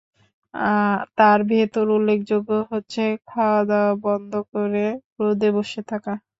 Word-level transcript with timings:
তার 1.17 1.39
ভেতর 1.49 1.85
উল্লেখযোগ্য 1.91 2.49
হচ্ছে 2.71 3.01
খাওয়াদাওয়া 3.27 3.93
বন্ধ 4.05 4.31
করে 4.51 4.85
রোদে 5.19 5.49
বসে 5.55 5.81
থাকা। 5.91 6.13